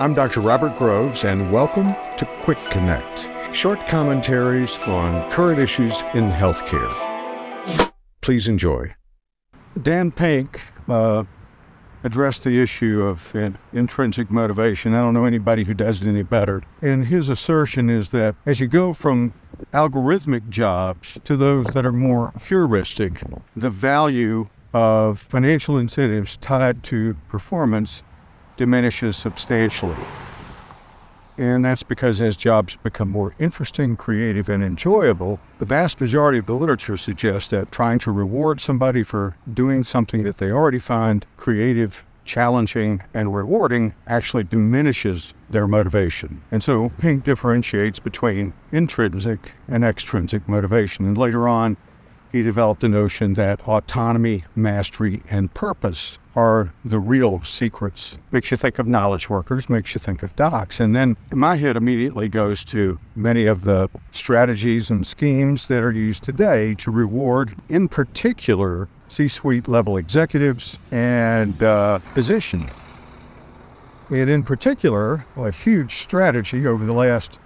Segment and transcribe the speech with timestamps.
[0.00, 0.40] I'm Dr.
[0.40, 6.88] Robert Groves, and welcome to Quick Connect short commentaries on current issues in healthcare.
[8.20, 8.94] Please enjoy.
[9.82, 11.24] Dan Pink uh,
[12.04, 13.34] addressed the issue of
[13.72, 14.94] intrinsic motivation.
[14.94, 16.62] I don't know anybody who does it any better.
[16.80, 19.32] And his assertion is that as you go from
[19.72, 23.20] algorithmic jobs to those that are more heuristic,
[23.56, 28.04] the value of financial incentives tied to performance
[28.58, 29.96] diminishes substantially.
[31.38, 36.46] And that's because as jobs become more interesting, creative, and enjoyable, the vast majority of
[36.46, 41.24] the literature suggests that trying to reward somebody for doing something that they already find
[41.36, 46.42] creative, challenging, and rewarding actually diminishes their motivation.
[46.50, 51.06] And so Pink differentiates between intrinsic and extrinsic motivation.
[51.06, 51.76] And later on,
[52.32, 58.16] he developed the notion that autonomy, mastery, and purpose are the real secrets.
[58.30, 60.78] Makes you think of knowledge workers, makes you think of docs.
[60.78, 65.90] And then my head immediately goes to many of the strategies and schemes that are
[65.90, 72.70] used today to reward, in particular, C suite level executives and uh, position.
[74.10, 77.38] And in particular, a huge strategy over the last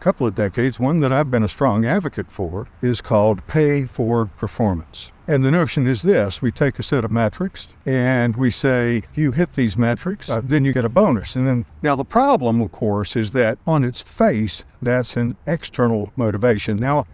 [0.00, 4.26] couple of decades, one that I've been a strong advocate for, is called pay for
[4.26, 5.12] performance.
[5.28, 9.16] And the notion is this we take a set of metrics and we say, if
[9.16, 11.36] you hit these metrics, uh, then you get a bonus.
[11.36, 16.12] And then, now the problem, of course, is that on its face, that's an external
[16.16, 16.78] motivation.
[16.78, 17.06] Now,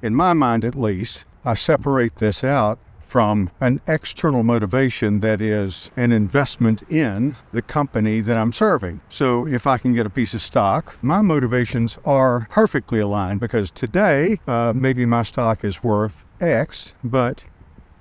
[0.00, 2.78] in my mind at least, I separate this out
[3.08, 9.00] from an external motivation that is an investment in the company that I'm serving.
[9.08, 13.70] So if I can get a piece of stock, my motivations are perfectly aligned because
[13.70, 17.44] today uh, maybe my stock is worth X, but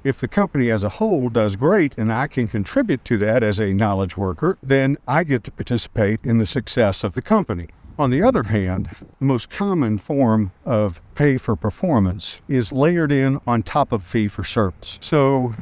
[0.04, 3.60] if the company as a whole does great and I can contribute to that as
[3.60, 7.70] a knowledge worker, then I get to participate in the success of the company.
[8.00, 13.40] On the other hand, the most common form of pay for performance is layered in
[13.48, 15.00] on top of fee for service.
[15.02, 15.56] So,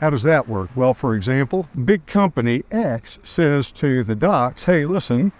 [0.00, 0.68] how does that work?
[0.74, 5.30] Well, for example, big company X says to the docs, hey, listen,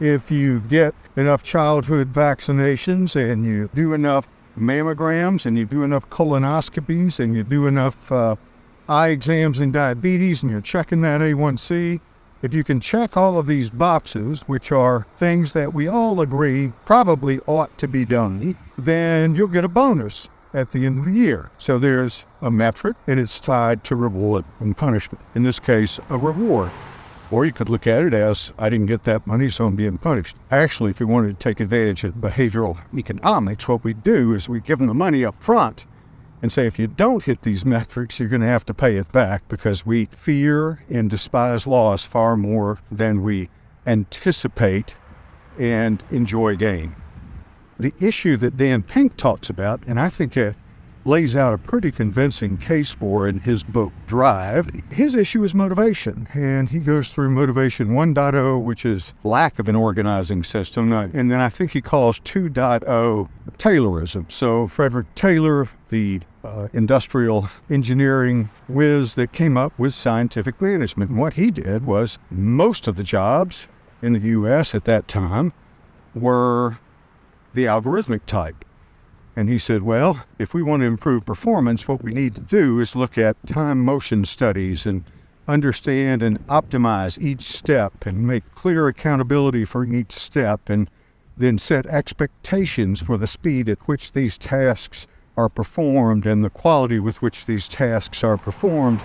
[0.00, 4.28] if you get enough childhood vaccinations and you do enough
[4.58, 8.36] mammograms and you do enough colonoscopies and you do enough uh,
[8.88, 12.00] eye exams and diabetes and you're checking that A1C,
[12.42, 16.72] if you can check all of these boxes, which are things that we all agree
[16.84, 21.12] probably ought to be done, then you'll get a bonus at the end of the
[21.12, 21.50] year.
[21.58, 25.24] So there's a metric and it's tied to reward and punishment.
[25.34, 26.70] In this case, a reward.
[27.30, 29.98] Or you could look at it as I didn't get that money, so I'm being
[29.98, 30.36] punished.
[30.50, 34.60] Actually, if you wanted to take advantage of behavioral economics, what we do is we
[34.60, 35.86] give them the money up front
[36.42, 39.10] and say, if you don't hit these metrics, you're going to have to pay it
[39.12, 43.48] back because we fear and despise loss far more than we
[43.86, 44.94] anticipate
[45.58, 46.94] and enjoy gain.
[47.78, 50.56] The issue that Dan Pink talks about, and I think it
[51.06, 54.68] lays out a pretty convincing case for in his book Drive.
[54.90, 59.76] His issue is motivation, and he goes through motivation 1.0, which is lack of an
[59.76, 63.28] organizing system, and then I think he calls 2.0
[63.58, 64.30] Taylorism.
[64.30, 71.10] So Frederick Taylor, the uh, industrial engineering whiz that came up with scientific management.
[71.10, 73.68] And what he did was most of the jobs
[74.02, 74.74] in the U.S.
[74.74, 75.52] at that time
[76.14, 76.78] were
[77.54, 78.65] the algorithmic type.
[79.36, 82.80] And he said, well, if we want to improve performance, what we need to do
[82.80, 85.04] is look at time motion studies and
[85.46, 90.90] understand and optimize each step and make clear accountability for each step and
[91.36, 96.98] then set expectations for the speed at which these tasks are performed and the quality
[96.98, 99.00] with which these tasks are performed.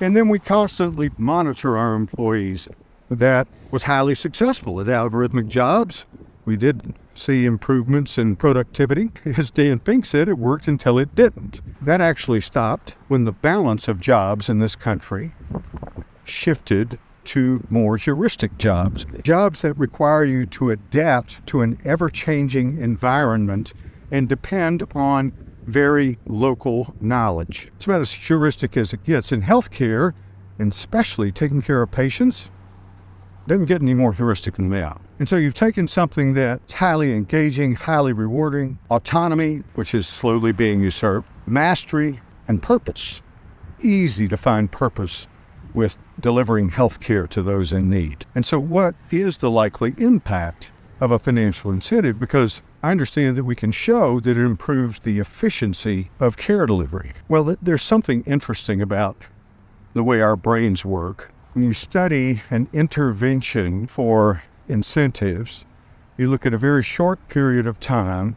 [0.00, 2.68] And then we constantly monitor our employees.
[3.10, 6.04] That was highly successful at algorithmic jobs.
[6.44, 9.10] We did see improvements in productivity.
[9.36, 11.60] As Dan Pink said, it worked until it didn't.
[11.80, 15.32] That actually stopped when the balance of jobs in this country
[16.24, 22.78] shifted to more heuristic jobs, jobs that require you to adapt to an ever changing
[22.78, 23.72] environment
[24.10, 25.32] and depend on
[25.64, 27.70] very local knowledge.
[27.76, 30.12] It's about as heuristic as it gets in healthcare,
[30.58, 32.50] and especially taking care of patients.
[33.46, 35.00] Doesn't get any more heuristic than that.
[35.18, 40.80] And so you've taken something that's highly engaging, highly rewarding, autonomy, which is slowly being
[40.80, 43.22] usurped, mastery, and purpose.
[43.80, 45.26] Easy to find purpose
[45.74, 48.26] with delivering health care to those in need.
[48.34, 52.20] And so, what is the likely impact of a financial incentive?
[52.20, 57.12] Because I understand that we can show that it improves the efficiency of care delivery.
[57.28, 59.16] Well, there's something interesting about
[59.94, 61.31] the way our brains work.
[61.54, 65.64] When you study an intervention for incentives.
[66.16, 68.36] You look at a very short period of time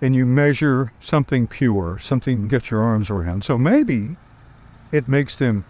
[0.00, 3.44] and you measure something pure, something to get your arms around.
[3.44, 4.16] So maybe
[4.92, 5.64] it makes them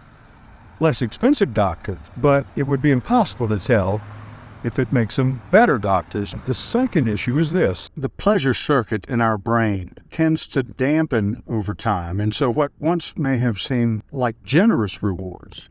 [0.79, 4.01] less expensive doctors, but it would be impossible to tell
[4.63, 6.35] if it makes them better doctors.
[6.45, 11.73] The second issue is this the pleasure circuit in our brain tends to dampen over
[11.73, 12.19] time.
[12.19, 15.69] And so, what once may have seemed like generous rewards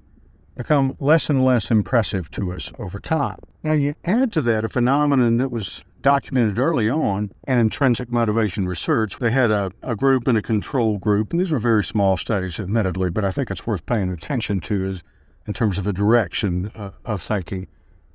[0.57, 3.39] become less and less impressive to us over time.
[3.63, 8.67] Now, you add to that a phenomenon that was documented early on in intrinsic motivation
[8.67, 9.19] research.
[9.19, 12.59] They had a, a group and a control group, and these were very small studies,
[12.59, 15.03] admittedly, but I think it's worth paying attention to as
[15.47, 17.69] in terms of a direction uh, of thinking.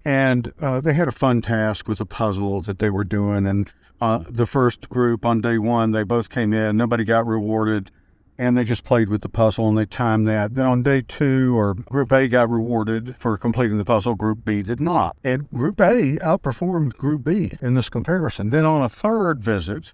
[0.04, 3.46] And uh, they had a fun task with a puzzle that they were doing.
[3.46, 7.92] And uh, the first group on day one, they both came in, nobody got rewarded,
[8.42, 10.56] and they just played with the puzzle and they timed that.
[10.56, 14.64] Then on day two, or Group A got rewarded for completing the puzzle, Group B
[14.64, 15.16] did not.
[15.24, 18.50] And Group A outperformed Group B in this comparison.
[18.50, 19.94] Then on a third visit,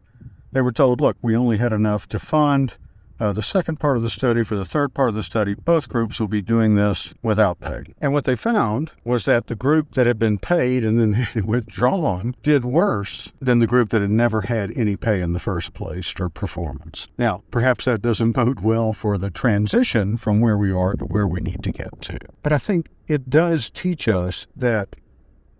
[0.53, 2.77] they were told, look, we only had enough to fund
[3.19, 5.89] uh, the second part of the study, for the third part of the study, both
[5.89, 7.83] groups will be doing this without pay.
[7.99, 12.35] And what they found was that the group that had been paid and then withdrawn
[12.43, 16.13] did worse than the group that had never had any pay in the first place
[16.19, 17.07] or performance.
[17.17, 21.27] Now, perhaps that doesn't bode well for the transition from where we are to where
[21.27, 22.19] we need to get to.
[22.43, 24.95] But I think it does teach us that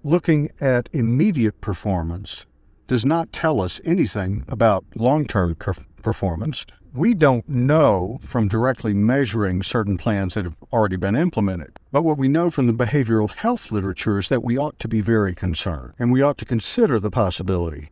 [0.03, 2.45] looking at immediate performance
[2.87, 5.55] does not tell us anything about long term
[6.01, 6.65] performance
[6.97, 11.79] we don't know from directly measuring certain plans that have already been implemented.
[11.91, 15.01] But what we know from the behavioral health literature is that we ought to be
[15.01, 17.89] very concerned and we ought to consider the possibility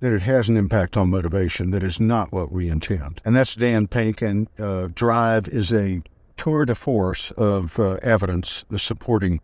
[0.00, 3.20] that it has an impact on motivation that is not what we intend.
[3.24, 6.02] And that's Dan Pink, and uh, Drive is a
[6.36, 9.40] tour de force of uh, evidence supporting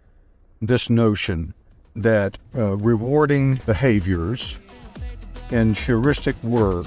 [0.61, 1.55] this notion
[1.97, 4.59] that uh, rewarding behaviors
[5.51, 6.87] and heuristic work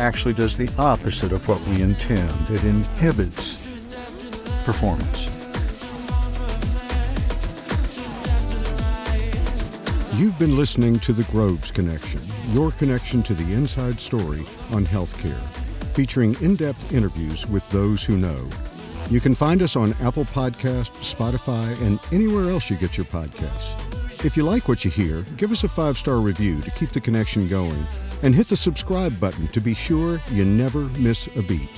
[0.00, 2.32] actually does the opposite of what we intend.
[2.48, 3.66] It inhibits
[4.64, 5.26] performance.
[10.14, 15.40] You've been listening to The Groves Connection, your connection to the inside story on healthcare,
[15.94, 18.48] featuring in depth interviews with those who know.
[19.10, 23.89] You can find us on Apple Podcasts, Spotify, and anywhere else you get your podcasts.
[24.22, 27.00] If you like what you hear, give us a five star review to keep the
[27.00, 27.86] connection going
[28.22, 31.70] and hit the subscribe button to be sure you never miss a beat.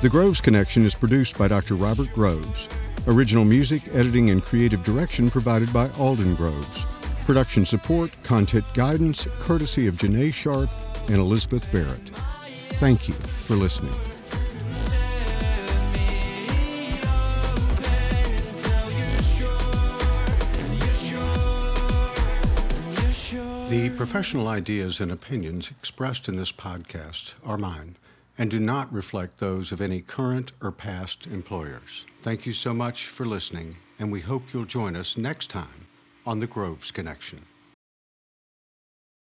[0.00, 1.74] The Groves Connection is produced by Dr.
[1.74, 2.68] Robert Groves.
[3.08, 6.84] Original music, editing, and creative direction provided by Alden Groves.
[7.24, 10.70] Production support, content guidance, courtesy of Janae Sharp
[11.08, 12.08] and Elizabeth Barrett.
[12.78, 14.09] Thank you for listening.
[23.70, 27.94] The professional ideas and opinions expressed in this podcast are mine
[28.36, 32.04] and do not reflect those of any current or past employers.
[32.20, 35.86] Thank you so much for listening, and we hope you'll join us next time
[36.26, 37.46] on the Groves Connection.